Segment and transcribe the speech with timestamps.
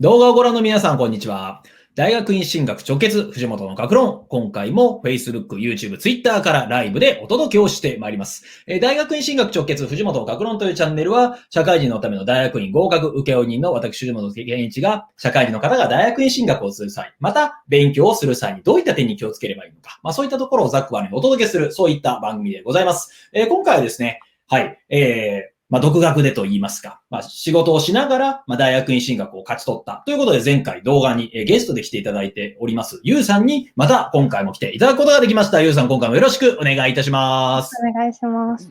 [0.00, 1.62] 動画をご覧の皆さん、こんにちは。
[1.94, 4.24] 大学院進学直結、藤本の学論。
[4.30, 8.64] 今回も Facebook、YouTube、Twitter からライブでお届けをしてまいります。
[8.66, 23.28] えー大学院進学直結、藤本の学論というチャンネルは、社会人のための大学院合格請負人の私、藤本健一が、社会人の方が大学院進学をする際、また勉強をする際にどういった点に気をつければいいのか、まあそういったところをざっくばらにお届けする、そういった番組でございます。
[23.34, 30.02] えー今回はですね、はい、えーまあ、独学でと言いますか、まあ、仕事をしながら、まあ、大学院進学を勝ち取った。
[30.04, 35.62] ということで、前回動画にえーゲストで来ていただいております、ゆうさんに、また今回も来ていただくことができました。
[35.62, 37.72] ゆうさん、今回もよろしくお願いいたします。
[37.88, 38.70] お願いします。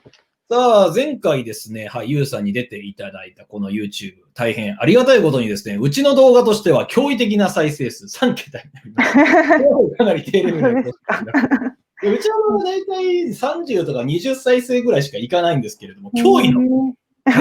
[0.51, 9.95] さあ、前回ですね、はい、ゆうさんに出ていただいたこの YouTube、大変ありがたいことにですね、うちの動画としては驚異的な再生数3桁になりました。
[9.97, 16.93] かなり低レベルなことですがうちの動画大体30とか20再生ぐらいしかいかないんですけれども、驚異のの。
[17.25, 17.31] と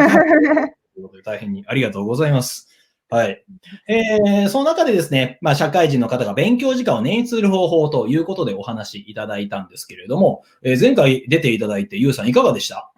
[1.00, 2.68] いうことで大変にありがとうございます。
[3.10, 3.42] はい。
[3.88, 12.92] えー、その中でですね、まあ、社会人の方が勉強時間を捻出する方法ということでお話しいただいたんですけれども、えー前回出ていただいて、ゆうさんいかがでした？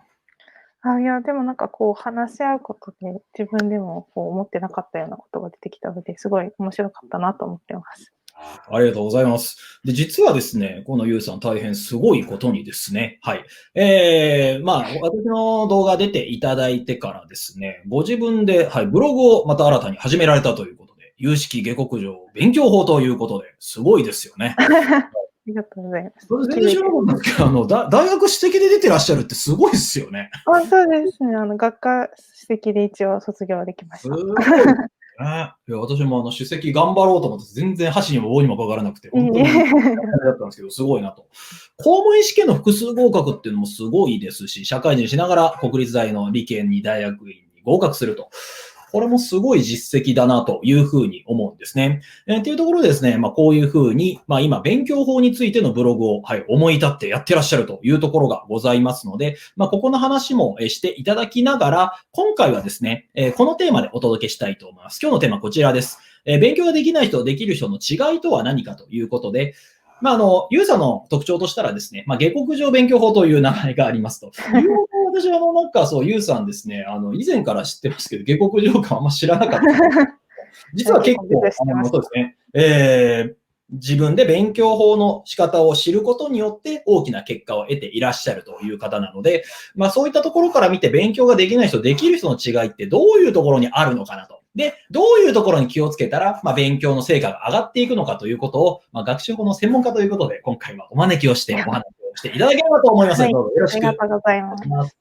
[0.83, 8.13] あいや、でもなんかこう話し合うことで自分でもこう思ってなかったようなことが出てきたので、すごい面白かったなと思ってます。
[8.71, 9.59] ありがとうございます。
[9.85, 13.45] で、実はですね、このゆうさん大変すごいことにですね、はい。
[13.75, 24.57] えー、まあ、私の動画出ていただいてからですね、ご自分で、はい、ブログをまた新たに始められたということで、有識下克上勉強法ということで、すごいですよね。
[25.41, 26.27] ありがとうございます。
[26.27, 30.31] それ全然知らなかったんですけど、あの、だ大学史的で出てらっしゃるってすごいですよね。
[30.47, 31.35] あそうですね。
[31.35, 34.15] あの学科史跡で一応卒業できましすた。
[34.15, 35.53] ごいですね。
[35.69, 39.65] いや私もあの、首席頑張ろうと思って、全然箸にも棒にもかからなくて、本当にいいね
[40.25, 41.27] だったんですけど、すごいなと。
[41.77, 48.31] 公務員試験の複数合格っていうのもすごいですし、社会人しながら国立大の理研に大学院に合格すると。
[48.91, 52.03] これもすごい実績だなというふうに思うんですね。
[52.27, 64.99] えーっていうところですね、まあこういうふうに、まあ今勉強法についてのブログを、はい、思い立ってやってらっしゃるというところがございますので、まあここの話もしていただきながら、今回はですね、えーこのテーマでお届けしたいと思います。
[65.01, 65.99] 今日のテーマはこちらです。
[66.25, 69.55] えー勉強ができない人できる人の違いとは何かということで、
[70.01, 74.33] まあ、あの、ユーザーの特徴としたらですね、まあ、下克上勉強法という名前がありますと。
[75.11, 79.67] 私は、あの、なんかそう、ユーさんですね、あの、以前から知ってますけど、下克上感あんま知らなかった。
[80.75, 83.41] 実は結構、あの、そうですね、えー
[83.73, 89.45] 自分で勉強法の仕方を知ることによって大きな結果を得ていらっしゃるという方なので、
[89.75, 94.41] まあそういったところから見て勉強ができない人、できる人の違いってどういうところにあるのかなと。
[94.55, 103.23] で、どういうところに気をつけたら、まあ勉強の成果が上がっていくのかということを、まあ学習法の専門家ということで、今回はお招きをしてお話をしていただければと思います。
[103.23, 104.69] はいどうぞよろしくありがとうございます。
[104.69, 105.00] ます。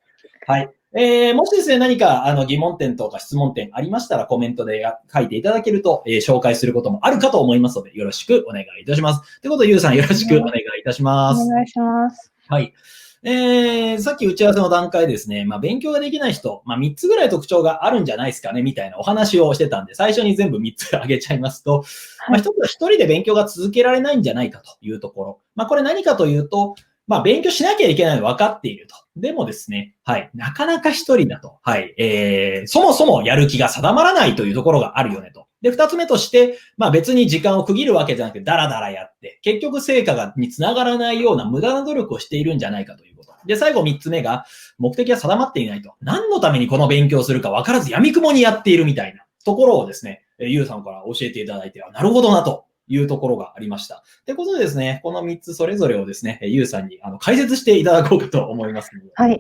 [0.50, 0.74] はい。
[0.96, 9.42] えー、もしですね、何かあの疑問点とか質問点ありましたらコメントでや書いていただけると、えー紹介することもあるかと思いますので、よろしくお願いいたします。
[9.42, 11.44] ということで、ゆうさんよろしくお願いいたします。
[11.44, 12.34] お願いします。
[12.48, 12.74] はい。
[13.22, 21.84] えー、さっき打ち合わせの段階でですね、まあ、勉強ができない人、まあ、3つぐらい特徴があるんじゃないですかね、みたいなお話をしてたんで、最初に全部3つ挙げちゃいますと、
[22.30, 25.40] まあ、1つは1人で勉強が続けられないんじゃないかというところ。
[25.54, 26.76] まあ、これ何かというと、
[27.10, 28.96] まあ、勉強しなきゃいけないの分かっていると。
[29.16, 31.58] でもですね、はい、なかなか一人だと。
[31.64, 35.48] はい、えー、そもそもやる気が定まらないというところがあるよねと。
[35.64, 43.34] で、二つ目として、まあ別に時間を区切るわけじゃなくて、ダラダラやって、結局成果がにつながらないような無駄な努力をしているんじゃないかということ。
[43.48, 44.46] で、最後三つ目が、
[44.78, 45.96] 目的が定まっていないと。
[46.02, 52.66] 何のためにこの勉強するか分からず闇雲にやっているみたいなところをですね、ゆうさんから教えていただいて、あなるほどなと。
[52.90, 54.04] いうところがありました。
[54.22, 59.12] ってことでですね、この3つそれぞれをですね、えーゆうさんにあの解説していただこうかと思いますので。
[59.14, 59.40] はい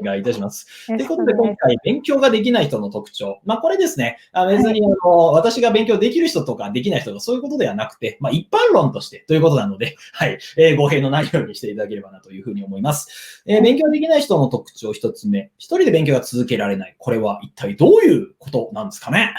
[0.00, 0.66] お願いいたします。
[0.88, 3.40] ということで、今回、勉強ができない人の特徴。
[3.44, 13.42] まあ、これですね、あ別に、あの、私が勉強できる人とかできない人とかそういうことではなくて、まあ、一般論としてということなので、 はい、えー語弊のないようにしていただければなというふうに思います。
[13.46, 16.94] えー勉強できない人の特徴一つ目、一人で勉強が続けられない。
[16.98, 19.34] これは一体どういうことなんですかね？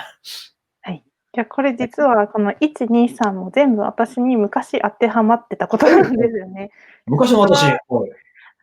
[1.34, 6.72] じゃあこれ実はこの1、2、3も全部私に昔当てはまってたことなんですよね。
[7.08, 7.80] 昔の私、はい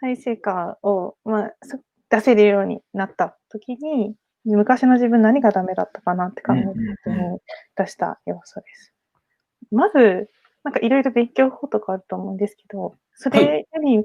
[0.00, 1.79] はい、成果を、まあ、そ
[2.11, 7.41] 出せるようになった時に、昔の自分何がダメだったかなって考えた時うんうんに
[7.76, 8.93] 出した要素です。
[9.70, 10.31] まず、
[10.62, 13.99] なんかいろいろ勉強法とかあると思うんですけど、それより、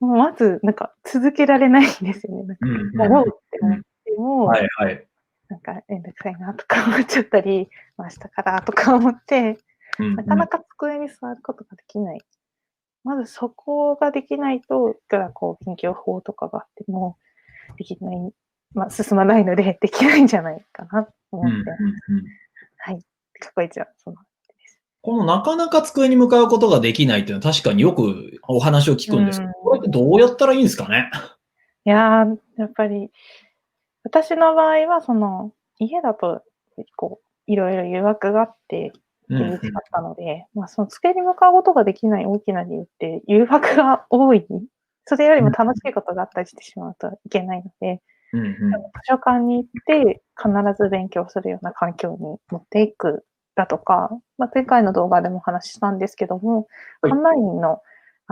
[0.00, 2.44] もうまず、なんか続けられないんですよね。
[2.44, 5.06] なんかやろうって思っても、はい、はい。
[5.52, 7.68] なんかめんどくさいなとか思っちゃったり、
[7.98, 9.58] まあ、明日からとか思って、
[9.98, 10.16] うん。
[10.16, 12.20] なかなか机に座ることができない。
[13.04, 17.18] まずそこができないと、いくらこう、勉強法とかがあっても、
[17.76, 18.32] できない、
[18.72, 21.50] まあ、進まないので、 できないんじゃないかなと思って。
[21.50, 23.02] うんうんうん。
[23.38, 24.16] 過去一はその
[25.00, 29.64] このなかなか机に向かうことができないっていうのは確かによくお話を聞くんですけど、うん。
[29.64, 31.10] これってどうやったらいいんですかね？
[31.84, 33.10] いやー、やっぱり、
[34.04, 36.42] 私の場合は、その、家だと、
[36.96, 39.02] こう、いろいろ誘惑があって、うん
[39.38, 44.46] 厳しかったので、まあ、その机に向かうことができない大きな理由って、誘惑が多い。
[45.06, 48.02] それよりも楽しいことがあったりしてしまうといけないので、
[48.32, 48.58] うんうん図
[49.04, 50.50] 書館に行って必
[50.82, 56.66] ず勉強するような環境に持っていくだとか、まあ、前回の動画でもお話ししたんですけども、
[57.02, 57.80] はいオンラインの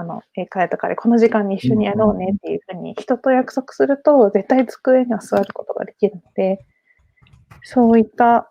[0.00, 6.64] あの英会話とかでこの時間に一緒にやろうねっていうふうに人と約束すると絶対机には座ることができるので、
[7.62, 8.50] そういった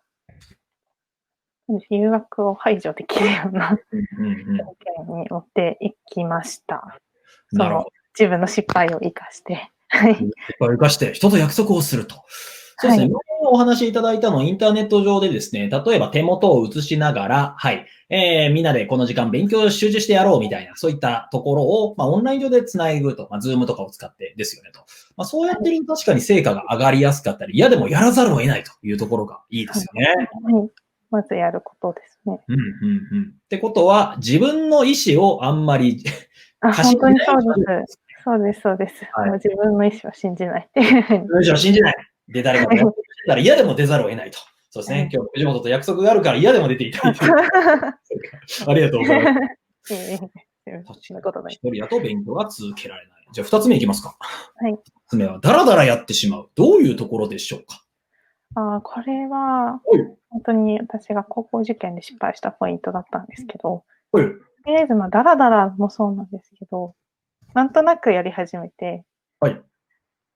[1.89, 6.99] 誘惑を排除できるような条件に持っていきました。
[7.51, 7.85] その。
[8.17, 9.71] 自分の失敗を生かして。
[9.87, 10.11] はい。
[10.11, 10.17] いっ
[10.59, 12.23] ぱい生かして人と約束をすると。
[12.79, 13.13] そうですね。
[13.13, 24.81] はい今お話しいただいたのはインターネット上でですね、例えば手元を映しながら、はい、えー、みんなでこの時間勉強集中してやろうみたいな、そういったところを、まあ、オンライン上で繋ぐと、まあ、ズームとかを使ってですよねと。
[25.15, 30.05] まあ、そうやってると確かに成果が上がりやすかったり、嫌でもやらざるを得ないというところがいいですよね。
[30.53, 30.69] はい。
[31.11, 32.39] まずやることですね。
[32.47, 33.33] うん、うん、うん。
[33.35, 36.03] ってことは、自分の意思をあんまり、
[36.59, 37.99] あ、 本当にそうです。
[38.23, 39.05] そうです、そうです。
[39.13, 41.27] はいもう自分の意思は信じないっていうふうに。
[41.27, 42.08] むしろ信じない。
[42.29, 44.39] で、誰かとやってたら嫌でも出ざるを得ないと。
[44.71, 45.01] そうですはい。
[45.03, 47.13] ね今日、藤本と約束があるから嫌でも出ていたい。
[48.67, 51.01] ありがとうございます。
[51.01, 51.53] そんなことない。
[51.53, 53.27] 一人だと勉強が続けられない。
[53.31, 54.15] じゃあ、二つ目いきますか。
[54.55, 54.71] はい。
[54.73, 56.49] 二つ目は、だらだらやってしまう。
[56.55, 57.83] どういうところでしょうか
[58.55, 59.81] あーこれは、はい。
[60.29, 64.25] 本当に私が高校受験で失敗したポイントだったんですけど、はい。
[64.25, 64.31] と
[64.67, 66.95] りあえず、まあ、ダラダラもそうなんですけど、
[67.53, 69.03] なんとなくやり始めて、
[69.39, 69.61] はい。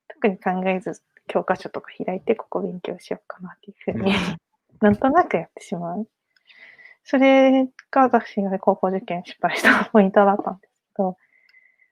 [0.08, 4.14] 特に考えず、教科書とか開いて、ここ勉強しようかなっていうふううんに、
[4.82, 6.08] なんとなくやってしまう。
[7.04, 11.18] それが私が高校受験失敗したポイントだったんですけど、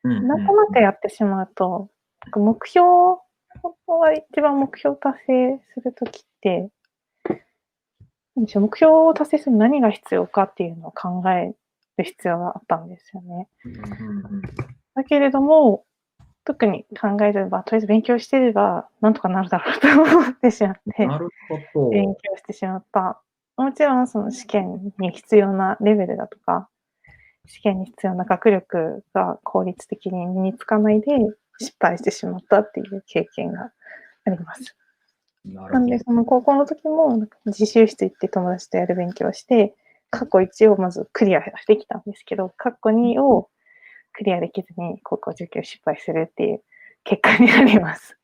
[0.04, 1.90] うんなんとなくやってしまうと、
[2.36, 2.86] 目標、
[3.62, 6.70] 本当は一番目標達成するときって、
[8.36, 11.54] 目標を達成するに何が必要かっていうのを考え
[11.98, 13.48] る必要があったんですよね。
[14.96, 15.86] だけれども、
[16.44, 21.30] 特に考えれば、とりあえず勉強してれば、なんとかなるだろうと思ってしまって、なる
[21.74, 21.90] ほど。
[21.90, 23.22] 勉強してしまった。
[23.58, 26.70] もちろん、その試験に必要なレベルだとか、
[27.46, 31.08] 試験に必要な学力が効率的に身につかないで
[31.60, 33.72] 失敗してしまったっていう経験が
[34.26, 34.76] あります。
[35.46, 39.76] なるほどなんで、その高校の時も、自習室行って友達とやる勉強をして、
[40.10, 43.50] 過去1をまずクリアしてきたんですけど、過去2を
[44.22, 46.62] クリアできずに高校受験失敗するっていう
[47.04, 48.16] 結果になります。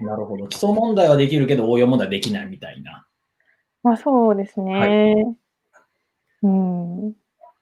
[0.00, 0.48] なるほど。
[0.48, 3.06] 基礎問題はできるけど応用問題はできないみたいな。
[3.84, 5.14] まあそうですね。
[5.14, 5.34] は
[6.42, 7.12] うん。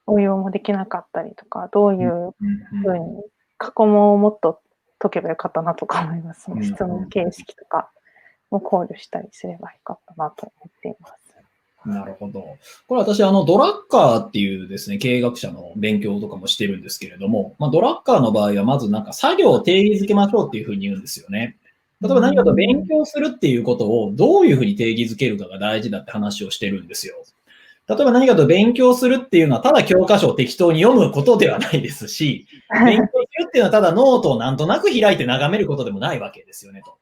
[0.06, 2.34] 応用もできなかったりとか、どういう
[2.82, 3.22] ふうに、
[3.58, 4.62] 過去問をもっと
[4.98, 6.44] 解けばよかったなとか思います。
[6.44, 7.90] そのうん質問形式とか
[8.50, 11.21] も考慮したりすればよかったなと思っています。
[11.84, 12.56] なるほど。
[12.86, 21.56] これ私、あの、ドラッカーっていうですね、経営学者の勉強とかもしてるんですけれども、まあ、ドラッカーの場合は、まずなんか作業を定義づけましょうっていうふうに言うんですよね。
[22.02, 27.14] 例えば何かと勉強するっていうことをどういうふうに定義づけるかが大事だって話をしてるんですよ。
[27.88, 32.46] 例えば何かと勉強するっていうのはただ教科書を適当に読むことではないですし、
[32.84, 36.96] 勉強するっていうのはただノートをなんとなく開いて眺めることでもないわけですよねと。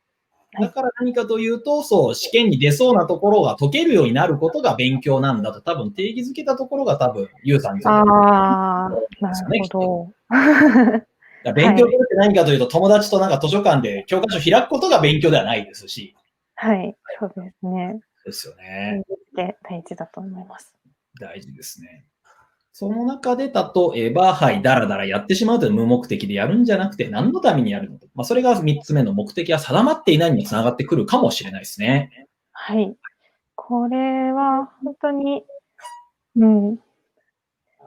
[0.59, 8.91] だから何かというと、そう、試験に出そうなところが解けるようになることが勉強なんだと多分定義づけたところが多分、ゆうさんにああ、
[9.21, 10.13] なですよねるほど。
[11.55, 16.15] 勉強って何かというと、友達となんか図書館で教科書開くことが勉強ではないですし、
[16.57, 18.01] はい、そうですね。
[18.25, 19.03] ですよね。
[19.35, 20.75] で大事だと思います。
[21.19, 22.05] 大事ですね。
[22.73, 28.07] その中で、例えば、はい、だらだらやってしまうという無目的でやるんじゃなくて、何のためにやるのか。
[28.15, 32.29] まあ、それが3つ目の目的は定まっていないにつながってくるかもしれないですね。
[32.53, 32.95] はい。
[33.55, 35.45] これは本当に、
[36.37, 36.79] うん、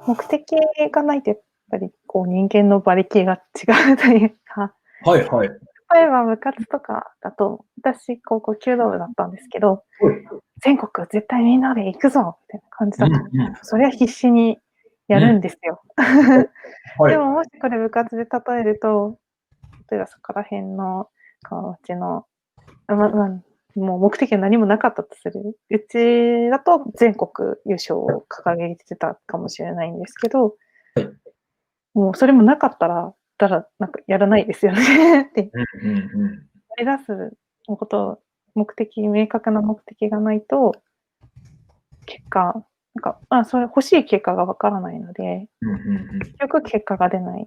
[0.06, 0.56] 目的
[0.92, 4.74] がないとやっぱりこう人間の馬力が違うというか、
[5.04, 5.50] はい、はい。
[5.94, 9.84] 例えば部活とかだと、私高校弓道部だったんですけど、
[10.62, 14.58] 全国絶対みんなで行くぞみたいな感じだと、うんうんそれは必死に
[15.08, 15.82] やるんですよ。
[16.98, 19.20] はいでももしこれ部活で例えると、
[19.92, 21.10] 例えばそこら辺の、
[21.48, 22.26] このうちの、
[22.88, 23.30] あまま
[23.76, 25.58] もう目的は何もなかったとする。
[25.70, 30.56] うちだと全国優勝を掲げてたかもしれないんですけど、
[30.96, 31.10] はい
[31.94, 35.52] もうそれもなかったら、たらなんかやらないですよね って。
[35.54, 38.20] うんうんうん目指すこと、
[38.56, 40.74] 目的、明確な目的がないと、
[42.08, 45.48] 結果、なんか、あ、それ欲しい結果がわからないので、
[46.20, 47.46] 結局結果が出ない。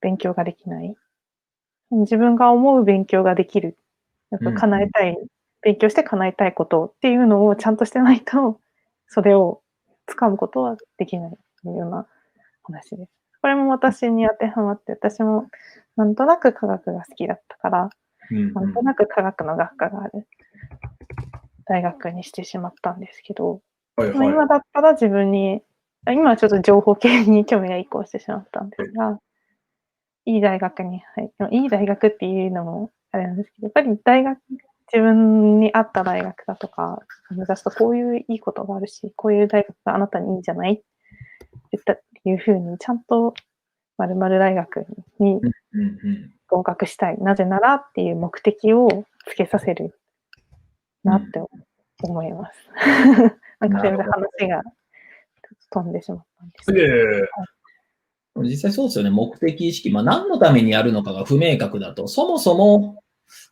[0.00, 0.94] 勉強ができない。
[1.90, 3.76] 自分が思う勉強ができる。
[4.30, 5.16] やっぱ叶えたい、
[5.62, 8.60] 勉強して叶えたいことっていうのをちゃんとしてないと、
[9.08, 9.62] それを
[10.06, 11.30] 掴むことはできない
[11.62, 12.06] というような
[12.62, 13.12] 話です。
[13.42, 15.46] これも私に当てはまって、私も
[15.96, 17.90] なんとなく科学が好きだったから、
[18.30, 20.28] うんうんなんとなく科学の学科がある
[21.64, 23.60] 大学にしてしまったんですけど、
[23.96, 25.62] はいはいまあ今だったら自分に、
[26.06, 29.18] あ今はちょっと情報系に興味が移行してしまったんですが、
[30.26, 34.38] いい大学に入って、いい大学っていうのもあれなんですけど、やっぱり大学、
[34.92, 40.84] 自分に合った大学だとか、目指すとこういういいことがあるし、こういう大学があなたにいいんじゃないって
[41.72, 43.34] 言ったっていうふうに、ちゃんと
[43.98, 44.86] 〇〇大学
[45.20, 45.40] に
[46.48, 47.18] 合格したい。
[47.18, 49.98] なぜならっていう目的をつけさせる
[51.04, 51.40] なって
[52.02, 52.54] 思います。
[53.60, 54.62] なんかそれで話が
[55.70, 56.86] 飛んでしまったんですけど。
[56.86, 57.28] ええ
[58.42, 59.10] 実際そうですよね。
[59.10, 59.90] 目的意識。
[59.90, 63.02] まあ何のためにやるのかが不明確だと、そもそも、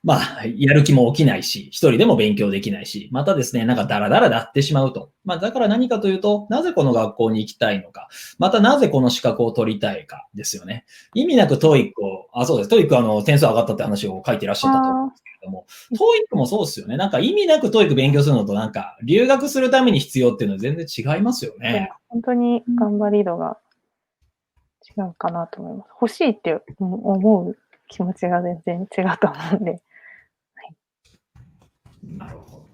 [0.03, 5.11] まあ、やる気も起きないし、一人でも勉強できないし、またですね、なんかダラダラなってしまうと。
[5.25, 8.09] まあだから何かというと、なぜこの学校に行きたいのか、
[8.39, 10.85] またなぜこの資格を取りたいかですよね。
[11.15, 12.71] 意味なく TOEICを、あ、そうです。
[12.71, 15.67] TOEICあの、点数上がったって話を書いていらっしゃったと思うんですけれども、
[15.97, 16.97] トイックもそうですよね。
[16.97, 21.91] なんか意味なく TOEIC勉強するのとなんか、留学するために必要っていうのは全然違いますよね。
[22.09, 23.59] 本当に頑張り度が
[24.97, 25.89] 違うかなと思います。
[26.01, 27.57] 欲しいって思う
[27.89, 29.83] 気持ちが全然違うと思うんで。
[32.03, 32.69] なるほど。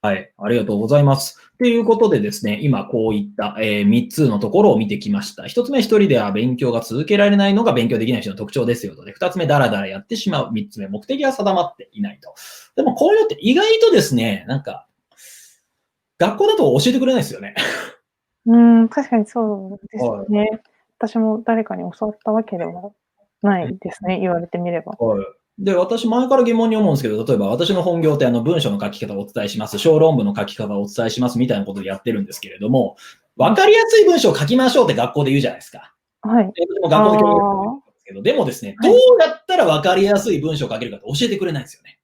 [0.00, 1.36] はい、ありがとうございます。
[1.58, 5.42] ということでですね、今こういった、え3つのところを見てきました。
[5.42, 9.04] 1つ目、1人では勉強が続けられないのが勉強できない人の特徴ですよと。
[9.04, 10.52] で、2つ目、ダラダラやってしまう。
[10.52, 12.32] 3つ目、目的が定まっていないと。
[12.76, 14.86] でもこういうのって意外とですね、なんか、
[16.18, 17.56] 学校だと教えてくれないですよね。
[18.46, 20.62] うん、確かにそうですね。
[20.98, 22.92] 私も誰かに教わったわけでは
[23.42, 24.92] ないですね、言われてみれば。
[24.92, 25.24] はい。
[25.58, 32.96] で、私前から疑問に思うんですけど、例えば私の本業ってあの文章の書き方をお伝えします、小論文の書き方をお伝えしますみたいなことをやってるんですけれども、
[33.36, 35.94] わかりやすい文章を書きましょうって学校で言うじゃないですか。
[36.22, 36.52] はい。
[36.52, 41.98] で私も学校で教育ですけど、でもですね、どうやったらわかりやすい文章を書けるかって教えてくれないんですよね。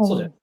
[0.00, 0.42] そうじゃないです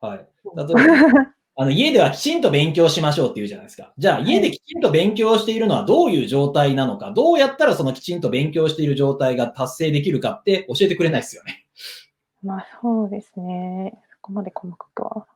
[0.00, 0.06] か。
[0.06, 0.26] はい。
[0.56, 3.92] 例えば、あの家ではきちんと勉強しましょうって言うじゃないですか。
[3.96, 11.66] じゃあ家できちんと勉強しているのはどういう状態なのか、どうやったらそのきちんと勉強している状態が達成できるかって教えてくれないですよね。
[12.42, 13.96] まあそうですね。
[14.10, 15.26] そこまで細かくは。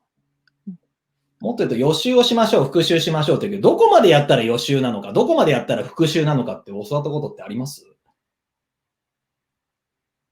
[1.41, 7.87] もっと言うと予習をしましょう、復習しましょうって言うけど、どこまでやったら予習なのか、どこまでやったら復習なのかって教わったことってあります？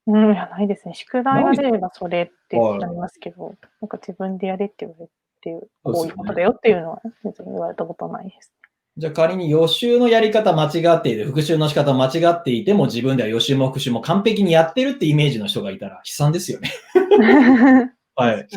[0.09, 0.95] うん、いや、ないですね。
[0.95, 5.13] 宿題が出ればそれってなりますけど、なんか自分でやれって言われて、
[5.83, 8.53] こういうことだよっていうのは別に言われたことないです。
[8.99, 16.73] じゃあ仮に予習のやり方間違っていて、復習の仕方間違っていても自分では予習も復習も完璧にやってるってイメージの人がいたら悲惨ですよね。
[18.17, 18.49] はい。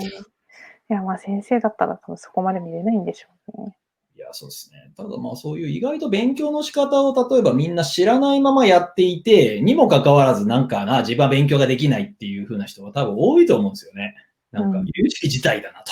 [0.89, 3.75] いや、まあ先生だったら多分そこまで見れないんでしょうね。
[4.15, 4.93] いや、そうですね。
[4.95, 14.15] ただまあそういう意外と勉強の仕方を例えばみんな知らないままやっていて、にもかかわらずなんかな、自分は勉強ができないっていう風な人が多分多いと思うんですよね。
[14.51, 15.91] なんかうん有識自体だなと。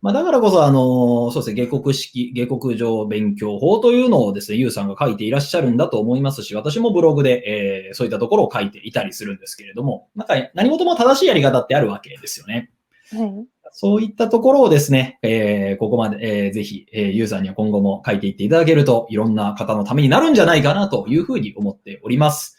[0.00, 12.70] まあ、だからこそ、あの、そうですね、下国式、下国上勉強法というのをですね、ゆうさんが書いていらっしゃるんだと思いますし、私もブログで、えーそういったところを書いていたりするんですけれども、なんか何事も正しいやり方ってあるわけですよね。
[13.12, 13.46] はい。
[13.72, 22.56] そういったところをですね、えーここまで、えーぜひ、えーユーザーには今後も書いていっていただけると、いろんな方のためになるんじゃないかなというふうに思っております。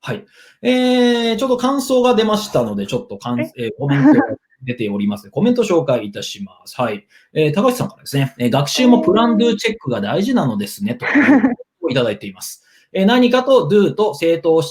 [0.00, 0.24] はい。
[0.62, 4.20] えー、ちょっと感想が出ましたので、ちょっとかん、ええーコメントが
[4.62, 5.30] 出ております。
[5.30, 6.80] コメント紹介いたします。
[6.80, 7.06] はい。
[7.32, 11.06] えー高橋さんからですね、えー学習もプランドゥチェックが大事なのですね、と、
[11.82, 12.64] をいただいています。
[12.92, 14.62] えー何かと do と正当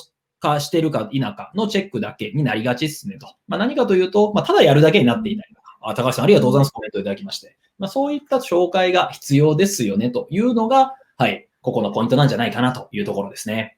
[0.41, 3.27] 化してるか否かのチェックだけになりがちですね、と。
[3.47, 5.77] まあ、何かというと、まあ、ただやるだけになっていたりとか。
[5.81, 6.71] あ高橋さん、ありがとうございます。
[6.71, 7.55] コメントいただきまして。
[7.77, 13.77] まあ、そういった紹介が必要ですよね、というのが、はい、ここのポイントなんじゃないかなというところですね。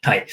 [0.00, 0.26] はい。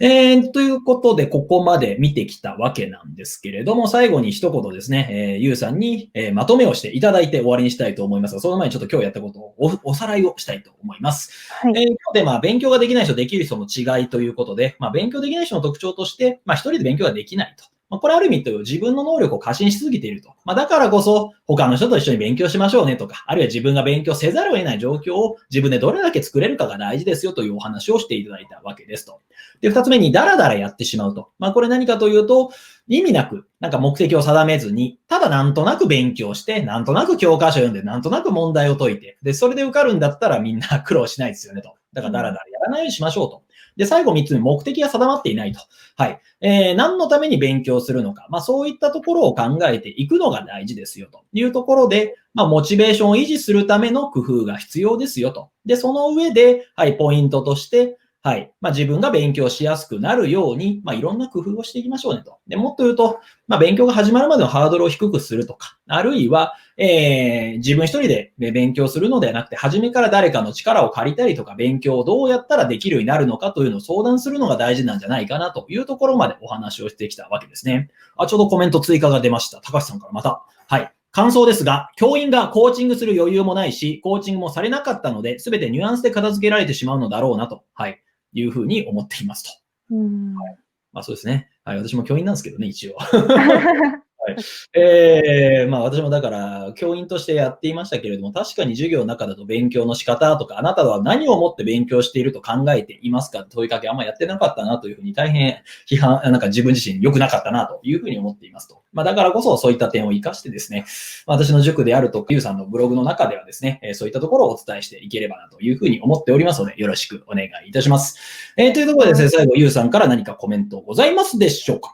[0.00, 11.32] えー、ということで、ここまで見てきたわけなんですけれども、最後に一言ですね、えー、ゆうさんに、えーまとめをしていただいて終わりにしたいと思いますが、その前にちょっと今日やったことをおおさらいをしたいと思います。
[11.50, 11.72] はい。
[11.72, 17.66] えー、今日でまあ勉強ができない人、できる人の違いということで、まあ勉強できない人の特徴として、まあ一人で勉強ができないと。
[17.90, 20.30] まあ、これある意味という自分の能力を過信しすぎていると。
[20.44, 29.20] まあ、だからこそ、他の人と一緒に勉強しましょうねとか、あるいは自分が勉強せざるを得ない状況を自分でどれだけ作れるかが大事ですよというお話をしていただいたわけですと。
[29.60, 31.30] で、二つ目にダラダラやってしまうと。
[31.40, 32.52] まあ、これ何かというと、
[32.86, 41.74] 意味なく、なんか目的を定めずに、ただなんとなく勉強して、なんとなく教科書読んで、なんとなく問題を解いて、で、それで受かるんだったらみんな苦労しないですよねと。
[41.92, 43.42] だからダラダラやらないようにしましょうと。
[43.80, 45.60] で、最後3つ目、目的が定まっていないと。
[45.96, 46.20] はい。
[46.42, 48.26] えー、何のために勉強するのか。
[48.28, 55.48] まあ、そういったところを考えていくのが大事ですよというところで、まあ、モチベーションを維持するための工夫が必要ですよと。
[55.64, 58.52] で、その上で、はい、ポイントとして、はい。
[58.60, 62.38] まあ、自分が勉強しやすくなるように、まあ、いろんな工夫をしていきましょうねと。
[62.48, 77.90] で、もっと言うと、まあ、勉強が始まるまでのハードルを低くするとか、あるいは、えー、自分一人で勉強するのではなくて、初めから誰かの力を借りたりとか、勉強をどうやったらできるようになるのかというのを相談するのが大事なんじゃないかなというところまでお話をしてきたわけですね。
[78.16, 79.60] あ、ちょうどコメント追加が出ました。
[79.60, 80.42] 高橋さんからまた。
[80.66, 80.90] はい。
[81.12, 87.62] 感想ですが、教員がコーチングする余裕もないし、コーチングもされなかったので、すべてニュアンスで片付けられてしまうのだろうなと。
[87.74, 88.02] はい。
[88.32, 89.50] いうふうに思っていますと。
[89.90, 90.56] うんはい、
[90.92, 91.50] まあそうですね。
[91.64, 92.96] はい、私も教員なんですけどね、一応。
[94.22, 94.36] はい、
[94.74, 108.82] えー、まあ私もだから教員としてやっていましたけれども、確かに授業の中だと勉強の仕方とか、あなたは何をもって勉強していると考えていますか問いかけあんまやってなかったなというふうに大変批判、なんか自分自身良くなかったなというふうに思っていますと。
[108.92, 110.84] まあだからこそそういった点を活かしてですね、
[111.26, 118.18] 私の塾であるとか、ゆうさんのブログの中ではですね、そういったところをお伝えしていければなというふうに思っておりますので、よろしくお願いいたします。
[118.58, 121.92] えー、というところでですね、最後ゆうさんから何かコメントございますでしょうか？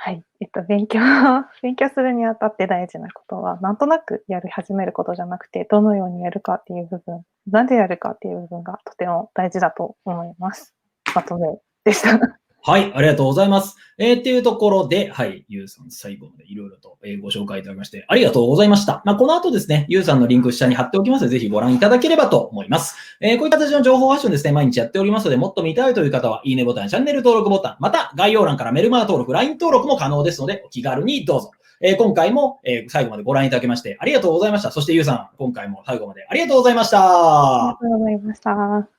[0.00, 0.22] はい。
[0.40, 1.00] えっと、勉強、
[1.62, 10.74] 勉強するにあたって大事なことは、なんとなくやり始めることじゃなくて、どのようにやるかっていう部分、なんでやるかっていう部分がとても大事だと思います。
[11.14, 11.48] まとめ
[11.84, 12.38] でした。
[12.62, 13.76] はい、ありがとうございます。
[13.98, 19.02] えー、っていうところで、はい、ゆうさん最後までいろいろと、えー、ご紹介いただきまして、ありがとうございました。
[19.04, 22.96] まあ、この後ですね、ゆうさんのリンク下に貼っておきますので、ぜひご覧いただければと思います。
[23.20, 31.50] えー、こういった形の情報発信ですね、毎日やっておりますので、もっと見たいという方は、いいねボタン、チャンネル登録ボタン、また概要欄からメルマガ登録、LINE 登録も可能ですので、お気軽にどうぞ。
[31.80, 34.70] え、今回も、え、最後までご覧いただきまして、ありがとうございました。
[34.70, 37.68] そしてゆうさん、今回も最後までありがとうございました。
[37.70, 38.97] ありがとうございました。